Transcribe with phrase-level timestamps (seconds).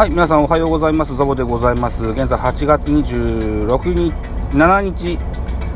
[0.00, 1.14] はい、皆さんおはようございます。
[1.14, 2.02] ザボでございます。
[2.02, 4.14] 現在8月26日、
[4.56, 5.18] 7日、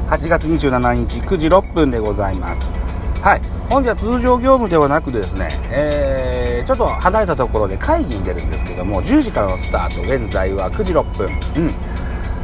[0.09, 2.73] 8月27日9時6分でございます。
[3.21, 11.71] はい、本日は通常業務ではなくですね、えー、ちょっと離れたところで会議に出るんですけども、10時からのスタート、現在は9時6分、うん、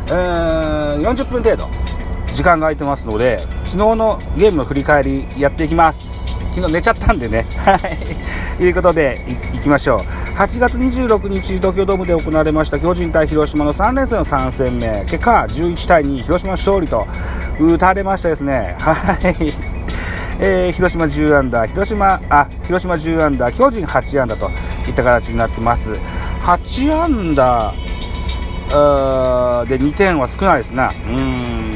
[0.08, 1.67] えー、40分程度、
[2.35, 6.26] 時間が空いてますので、昨日のゲームの振り返りやっていきます。
[6.54, 7.46] 昨日寝ちゃったんでね。
[7.64, 7.81] はい。
[8.58, 10.29] と いうことで、いいきましょう。
[10.40, 15.04] 8月26日、東京ドームで行われました巨人対広島の3連戦の3戦目。
[15.04, 17.07] 結果、11対2、広島勝利と
[17.61, 18.75] 打たれましたですね。
[18.80, 18.94] は
[19.39, 19.53] い。
[20.40, 24.49] えー、広島10アンダー、広島、あ、広島10アンダー、巨人8アンダーと
[24.89, 25.93] いった形になってます。
[26.46, 30.91] 8アンダー、で2点は少ないですな。
[31.07, 31.69] うん。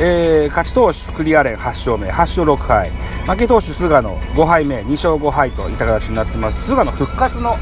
[0.00, 2.90] えー、勝ち投手、クリアレン8勝目、8勝6敗。
[3.26, 6.66] 負け投手、菅野5敗目、2勝5敗といった形になってます。
[6.66, 7.56] 菅野復活の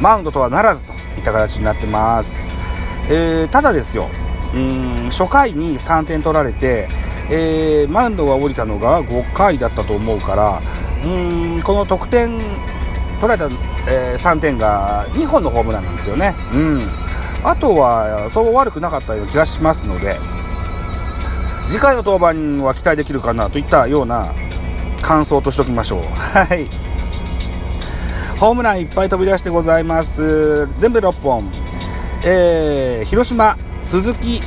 [0.00, 2.50] マウンドとはならずといった形になってます。
[3.10, 4.06] えー、ただですよ、
[4.54, 6.88] うん、初回に3点取られて、
[7.30, 10.60] えー、マウンドが降りたのが5回だったと思うから、
[11.04, 12.38] うん、この得点、
[13.20, 13.46] 取られた、
[13.88, 16.34] えー3点が2本のホームランなんですよね。
[16.52, 16.82] うん。
[17.42, 20.16] あとは、そう悪くなかったような気がしますので、
[21.68, 24.32] 次回の登板は期待できるかなといったような
[25.02, 26.02] 感想としておきましょう。
[26.02, 26.66] はい。
[28.40, 30.66] ホームランいっぱい飛び出してございます。
[30.78, 31.44] 全部6本。
[32.24, 34.40] えー、広島、鈴木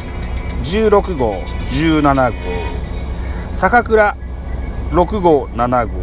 [0.64, 1.36] 16号、
[1.70, 2.38] 17号。
[3.54, 4.18] 坂倉
[4.90, 5.94] 6号、7号。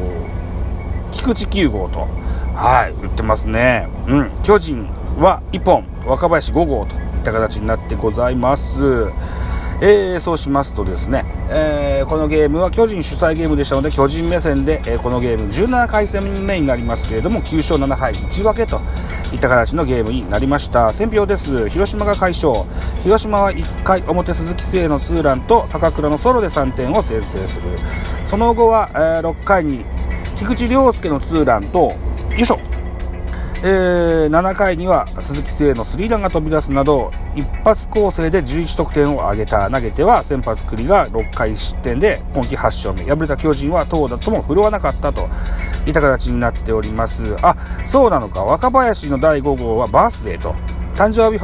[1.10, 2.06] 菊池9号と。
[2.55, 3.88] はい、打ってますね。
[4.06, 4.30] うん。
[4.44, 4.88] 巨人
[5.19, 9.08] は1本、若林5号といった形になってございます。
[9.81, 18.81] えーそうしますとですね、えーこのゲームは巨人主催ゲームでしたので巨人目線で、えーこのゲーム17回戦目になりますけれども9勝7敗1分けと
[19.33, 20.93] いった形のゲームになりました。
[20.93, 21.69] 選票です。
[21.69, 22.65] 広島が快勝。
[23.03, 27.65] 広島は1回表鈴木誠也のツーランと坂倉のソロで3点を先制する。
[28.25, 29.84] その後は、えー6回に
[30.37, 31.94] 菊池涼介のツーランとよ
[32.38, 32.59] いしょ。
[33.62, 43.04] えー7回には鈴木誠也のスリーランが飛び出すなど一発構成で11得点を挙げた投げては先発栗が6回失点で今季8勝目。
[43.04, 45.28] 敗れた巨人は投打とも振るわなかったと
[45.86, 47.36] いった形になっております。
[47.42, 48.44] あそうなのか。
[48.44, 50.54] 若林の第5号はバースデーと。
[50.94, 51.38] 誕生日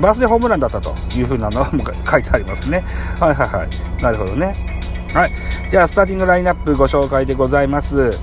[0.00, 0.94] バースデーホームランだったと。
[1.16, 2.84] いうふうなのも 書いてありますね。
[3.18, 4.02] はいはいはい。
[4.02, 4.54] なるほどね。
[5.14, 5.32] はい。
[5.70, 8.18] じゃあスターティングラインナップご紹介でございます。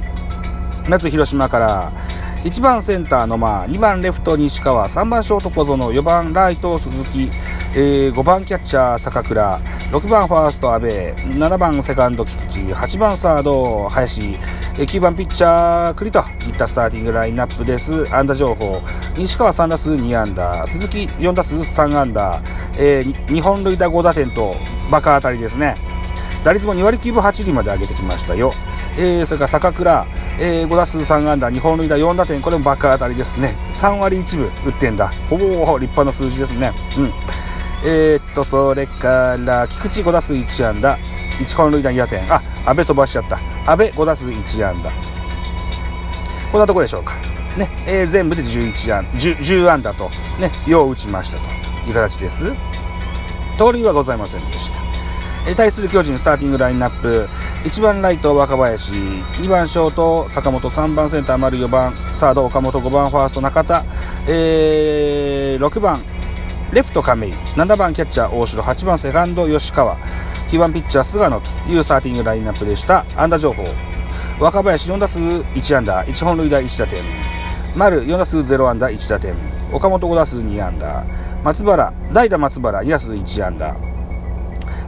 [0.88, 1.92] まず広島から。
[2.44, 7.30] 1番センター野間2番レフト西川3番ショート小園4番ライト鈴木、
[7.78, 9.62] えー5番キャッチャー坂倉
[9.92, 14.36] 6番ファースト阿部7番セカンド菊池8番サード林
[14.74, 18.14] 9番ピッチャー栗といったスターティングラインナップです。
[18.14, 18.82] 安打情報。
[19.16, 20.66] 西川3打数2安打。
[20.66, 22.42] 鈴木4打数3安打、
[22.80, 24.54] え2本塁打5打点と
[24.92, 25.76] バカ当たりですね。
[26.44, 28.52] 打率も2割9分8厘まで上げてきましたよ。
[28.98, 30.06] えー、それから坂倉、
[30.40, 33.56] えー、5打数3安打、2本塁打4打点、これもバッカー当たりですね。
[33.76, 35.12] 3割1分打ってんだ。
[35.30, 35.46] ほぼ
[35.78, 36.74] 立派な数字ですね。
[36.98, 37.12] うん。
[37.86, 40.98] えー、っと、それから、菊池5打数1安打、
[41.40, 42.20] 1本塁打2打点。
[42.34, 43.38] あ、安倍飛ばしちゃった。
[43.72, 44.92] 安倍5打数1安打。
[46.52, 47.14] こんなところでしょうか。
[47.58, 51.44] ね、えー全部で11安 10, 10安打と、ね、よう打ちましたと
[51.88, 52.52] いう形です。
[53.58, 54.80] 盗塁はございませんでした。
[55.48, 57.28] えー対する巨人スターティングラインナップ
[57.64, 63.84] 1番ライト若林2番ショート坂本3番センター丸4番サード岡本5番ファースト中田、
[64.28, 66.02] えー6番
[66.74, 69.96] レフト亀井7番キャッチャー大城8番セカンド吉川
[70.54, 73.04] 9番ピッチャー菅野というスターティングラインナップでした。
[73.18, 73.64] 安打情報。
[74.40, 77.02] 若林4打数1安打1本塁打1打点。
[77.76, 79.34] 丸4打数0安打1打点。
[79.72, 81.04] 岡本5打数2安打。
[81.44, 83.76] 松原代打松原2打数1安打。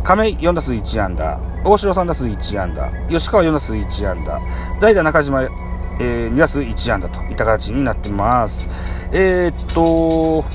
[0.04, 1.40] 亀井4打数1安打。
[1.66, 2.92] 大城3打数1安打。
[3.10, 4.40] 吉川4打数1安打。
[4.80, 8.70] 代打中島、えー2打数1安打といった形になってます。
[9.12, 10.46] えーっと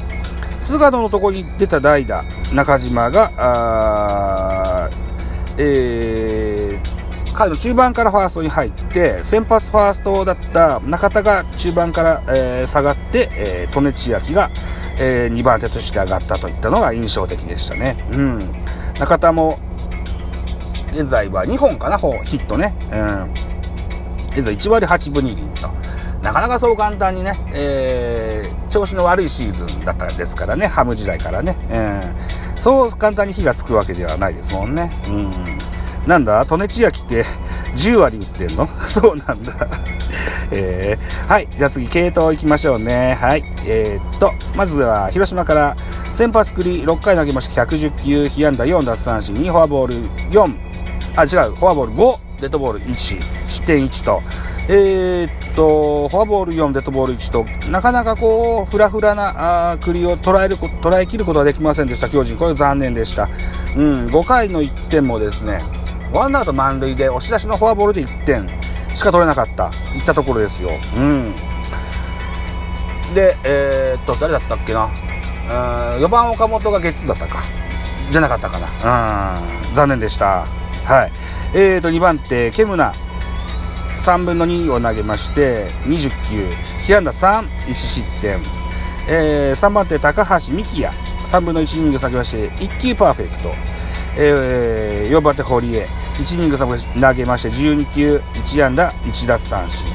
[0.61, 2.23] 菅野のところに出た代打
[2.53, 7.01] 中島があーえー
[7.35, 14.51] 彼の中盤からファーストに入って先発ファーストだった中田が中盤から、えー下がって、えー、利根千秋が、
[15.01, 17.97] え2番手として上がったといったのが印象的でしたね。
[18.13, 18.39] うん、
[18.99, 19.59] 中田も
[20.93, 23.33] 現在は2本かなヒットね、うん、
[24.33, 25.71] 現在1割8分2厘と。
[26.23, 31.57] なかなかそう簡単にね、えー調子の悪いシーズンだったんですからねハム時代からね、
[32.55, 35.33] うん、そう簡単に火がつくわけではないですもんね、うん、
[36.07, 37.25] なんだ利根千秋って
[37.77, 38.69] 10割打ってんの？
[38.87, 39.55] そうなんだ。
[40.53, 41.47] えー、はい。
[41.49, 43.17] じゃあ次、系統行きましょうね。
[43.21, 43.45] はい。
[43.65, 45.77] えー、っと、まずは、広島から、
[46.13, 47.63] 先発繰り6回投げました。
[47.63, 49.95] 110球、被安打4奪三振、2フォアボール
[50.33, 50.53] 4、
[51.17, 54.23] あ、違う、フォアボール5、デッドボール1、失点1と、
[54.69, 62.37] えー、っと、フォアボール4、デッドボール1と、なかなかこう、フラフラなあ栗を捉える、捉えきることはできませんでした、巨人。
[62.37, 63.29] これ残念でした。
[63.77, 65.61] うん、5回の1点もですね、
[66.13, 68.47] ワンアウト満塁で押し出しのフォアボールで1点
[68.95, 70.71] しか取れなかった、いったところですよ。
[70.97, 71.35] うん。
[73.15, 74.89] で、えー、っと、誰だったっけな
[75.99, 77.41] ？4番岡本がゲッツーだったか。
[78.11, 79.39] じゃなかったかな。
[79.39, 80.60] うん、残念でした。
[80.91, 81.13] はい。
[81.55, 82.93] えーと、2番手、ケムナ。
[84.01, 86.49] 3分の2を投げまして20球
[86.85, 88.39] 被安打3、1失点、
[89.09, 90.93] えー、3番手高橋美希也。
[91.27, 93.51] 3分の1イニング下げまして1球パーフェクト、
[94.19, 95.87] えー、4番手堀江。
[96.15, 96.67] 1イニング投
[97.15, 98.17] げまして12球。
[98.17, 99.87] 1安打1奪三振、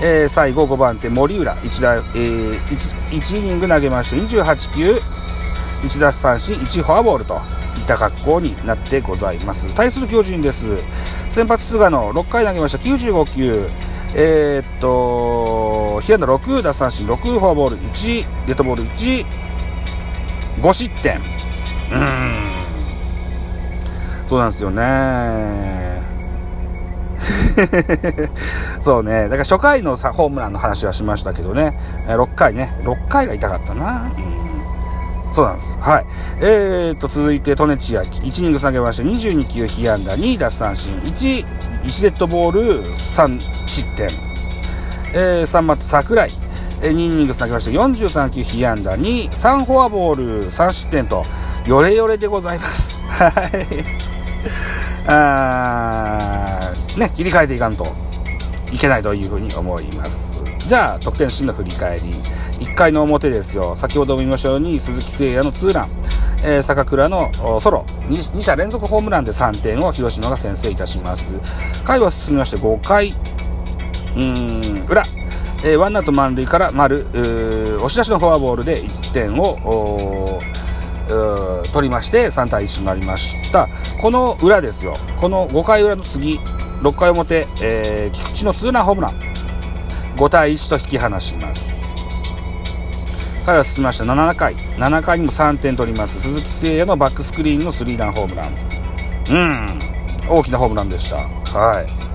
[0.00, 1.54] えー、最後5番手森浦。
[1.56, 4.94] 1, 打、えー、1, 1イニング投げまして28球。
[5.82, 7.59] 1奪三振1フォアボールと。
[7.90, 10.64] た格好になってございます対する巨人です
[11.30, 13.66] 先発菅野6回投げました95球
[14.14, 18.84] えー、っと被安打6奪三振6フォアボール1デッドボール
[20.62, 21.22] 15失点うん
[24.28, 26.00] そうなんですよね
[28.80, 29.24] そうね。
[29.24, 31.78] だから初回のさホームランの話はしましたけどね。
[32.06, 32.72] 6回ね。
[32.82, 34.10] 6回が痛かったな。
[34.16, 34.49] うん
[35.32, 35.78] そうなんです。
[35.78, 36.06] はい。
[36.40, 41.44] えーと、続いて、トネチア、1イニング投げまして、22球被安打、2奪三振、1、
[41.84, 44.08] 1デッドボール、3失点。
[45.14, 46.30] えー、3番手、桜井、
[46.82, 51.24] えー、2イニング投げまして、43球被安打、2、3フォアボール、3失点と、
[51.66, 52.96] よれよれでございます。
[53.06, 54.10] はい。
[55.06, 57.86] あー、ね、切り替えていかんと
[58.72, 60.40] いけないというふうに思います。
[60.66, 62.10] じゃあ、得点シーンの振り返り。
[62.60, 63.74] 1回の表ですよ。
[63.76, 65.90] 先ほども言いましたように、鈴木誠也のツーラン、
[66.44, 67.30] えー、坂倉の
[67.60, 71.34] ソロ2、2者連続ホームランで3点を広島が先制いたします。
[71.84, 73.14] 回は進みまして5回、
[74.16, 75.02] うん、裏、
[75.64, 77.06] えー、ワンアウト満塁から丸、
[77.76, 80.40] 押し出しのフォアボールで1点を、
[81.72, 83.68] 取りまして3対1となりました。
[84.00, 84.96] この裏ですよ。
[85.20, 86.38] この5回裏の次、
[86.82, 89.14] 6回表、えー、菊池のツーランホームラン。
[90.16, 91.69] 5対1と引き離します。
[93.46, 94.04] 彼は進みました。
[94.04, 94.54] 7回。
[94.54, 96.20] 7回にも3点取ります。
[96.20, 98.70] 鈴木誠也のバックスクリーンのスリーランホームラン。
[99.30, 99.66] うん。
[100.28, 101.16] 大きなホームランでした。
[101.16, 102.10] はい。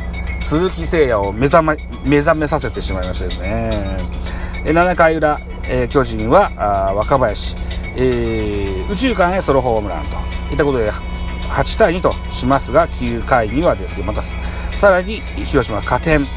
[0.46, 3.98] 鈴木誠也を目覚め目覚めさせてしまいましたですね。
[4.64, 7.56] 7回裏、えー、巨人はあ若林、
[7.98, 10.26] えー、宇宙間へソロホームランと。
[10.52, 14.06] いったことで8対2としますが9回にはですよ。
[14.06, 16.22] またさらに広島加点。
[16.22, 16.28] うん。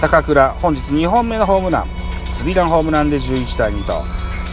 [0.00, 2.07] 坂倉本日2本目のホームラン。
[2.38, 4.04] スリーランホームランで11対2と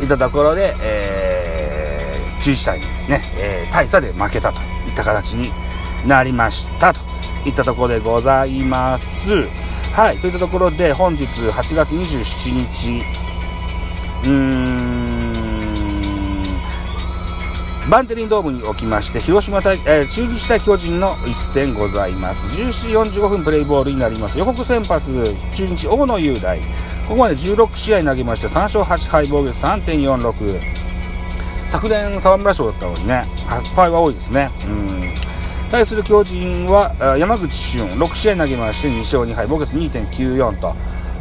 [0.01, 5.51] いったところで、えー、11対2ね、えー、大差で負けたといった形に
[6.07, 6.99] なりましたと
[7.45, 9.05] いったところでございます。
[9.93, 13.03] はい、といったところで本日8月27日、
[14.23, 15.33] うーん、
[17.87, 22.47] バンテリンドームにおきまして、広島対、えー、中日対巨人の一戦ございます。
[22.47, 24.39] 14時45分プレイボールになります。
[24.39, 26.59] 予告先発、中日大野雄大。
[27.07, 30.59] ここまで16試合投げまして3勝8敗防御率3.46
[31.67, 34.49] 昨年沢村賞だったのにね8敗は多いですね。
[34.65, 35.13] うん。
[35.69, 37.87] 対する巨人は山口俊。
[37.89, 40.75] 6試合投げまして2勝2敗防御率2.94と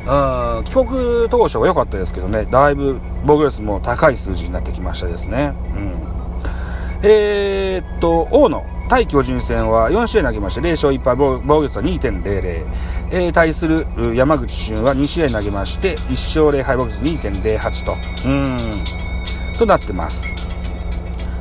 [0.07, 2.47] うん帰国当初は良かったですけどね。
[2.47, 5.55] だいぶ防御率も高い数字になってきましたですね。
[5.75, 6.03] うん。
[7.03, 8.74] えー、っと大野。
[8.95, 12.65] 対巨人戦は4試合投げまして0勝1敗防御率は2.00
[13.11, 17.97] えー、対する山口俊は2試合投げまして1勝0敗防御率2.08と。
[18.25, 18.85] うん。
[19.59, 20.33] となってます。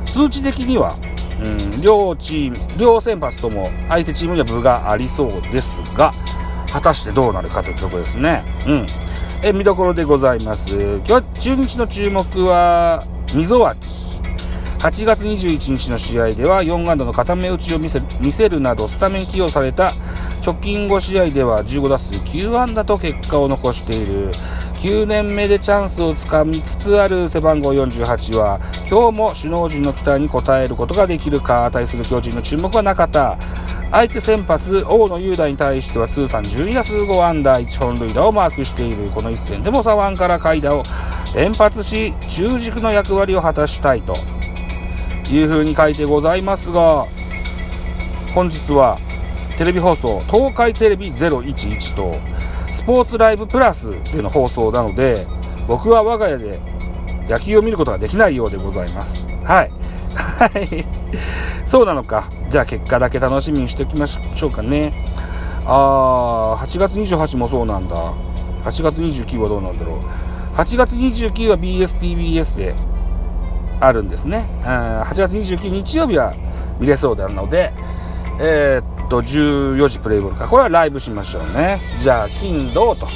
[0.04, 0.96] 数値的には、
[1.40, 6.12] うん、両チーム両先発とも相手チームには分がありそうですが
[6.72, 8.42] 果たしてどうなるかというところですね。
[8.66, 8.86] うん。
[9.44, 10.70] え見どころでございます。
[11.06, 13.93] 今日中日の注目は溝脇。
[14.84, 19.94] 8月21日の試合では4安打の固め打ちを見せ見せるなどスタメン起用された
[20.44, 24.30] 直近5試合では15打数9安打と結果を残している。
[24.82, 33.38] 9年目でチャンスをつかみつつある背番号48は今日も首脳陣の期待に応えることができるか対する巨人の注目はなかった。
[33.90, 39.08] 相手先発大野雄大に対しては通算12打数5安打1本塁打をマークしている。
[39.14, 40.82] この一戦でも左腕から下位打を
[41.34, 44.33] 連発し中軸の役割を果たしたいと。
[45.30, 47.06] いうふうに書いてございますが
[48.34, 48.96] 本日は
[49.56, 52.14] テレビ放送東海テレビ011と
[52.74, 55.28] スポーツライブプラスでの放送なので、
[55.68, 56.58] 僕は我が家で
[57.28, 59.24] 野球を見ることができないようでございます。
[59.44, 59.70] はい。
[60.14, 60.84] はい。
[61.64, 62.28] そうなのか。
[62.50, 64.92] じゃあ結果だけ楽しみにしておきましょうかね。
[65.64, 68.12] あー、8月28もそうなんだ。
[68.64, 70.56] 8月29はどうなんだろう。
[70.56, 72.74] 8月29は BSTBS で
[73.86, 74.44] あるんですね。
[74.62, 76.32] 8月29日曜日は
[76.80, 77.72] 見れそうなので、
[78.40, 80.48] えー、っと、14時プレイボールか。
[80.48, 81.78] これはライブしましょうね。
[82.00, 83.06] じゃあ、金、土と。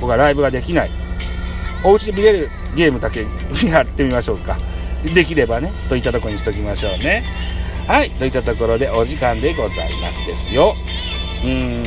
[0.00, 0.90] 僕はライブができない。
[1.84, 3.26] お家で見れるゲームだけ
[3.66, 4.56] やってみましょうか。
[5.14, 7.24] できればね、といったところにしときましょうね。
[7.86, 10.74] はい、といったところでお時間でございますですよ。
[11.42, 11.82] うーん、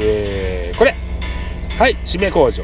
[0.00, 0.94] えー、これ。
[1.78, 2.62] はい、締め工場。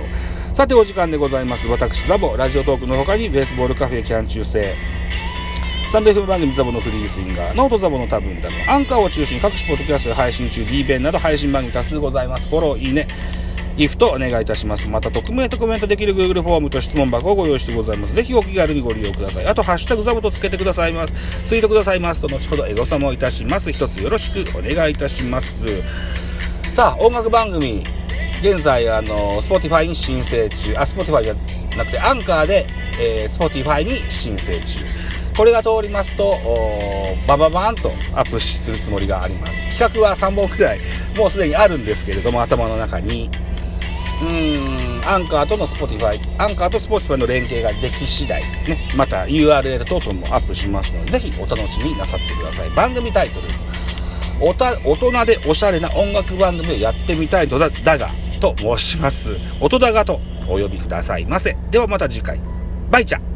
[0.61, 1.67] さてお時間でございます。
[1.69, 4.63] 私、ザボ、ラジオトークの他にベースボールカフェキャン中世、
[5.89, 12.51] スタンド FM 番組ザボのフリースインガー、ノートザボの多分だの、アンカーを中心に各種ポッドキャストで配信中、D 弁など配信番組多数ございます。
[12.51, 13.09] フォロー、いいね、
[13.79, 14.87] ギフトお願いいたします。
[14.91, 18.15] また、匿名とコメントできる Google フォームと質問箱をご用意してございます。
[18.15, 19.47] ぜひお気軽にご利用ください。
[19.47, 21.13] あと、ハッシュタグザボとつけてくださいます。
[21.47, 23.73] ツイートくださいますと、後ほどエゴサもいたします。
[23.73, 25.65] 一つよろしくお願いいたします。
[26.75, 27.83] さあ、音楽番組、
[28.41, 31.35] 現在、あの、Spotify に申請中、あ、Spotify じゃ
[31.77, 32.67] なくて、アンカーで、
[32.99, 34.81] えー、Spotify に申請中。
[35.37, 36.35] これが通りますと、
[37.27, 39.79] バババーンとアップするつもりがあります。
[39.79, 40.79] 企画は3本くらい、
[41.17, 43.31] もうすでにあるんですけれども、頭の中に。
[44.23, 52.71] うーん、アンカーとの Spotify、アンカーと Spotify の連携ができ次第、ね、また URL 等々もアップしますので、ぜひお楽しみなさってください。
[52.71, 53.49] 番組タイトル、
[54.41, 58.09] おた大人でおしゃれな音楽番組をやってみたいのだだが、
[58.41, 59.37] と申します。
[59.61, 61.57] 音高とお呼びくださいませ。
[61.71, 62.41] ではまた次回。
[62.91, 63.30] バイチャ